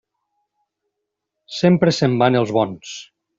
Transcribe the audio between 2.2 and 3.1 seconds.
van els bons.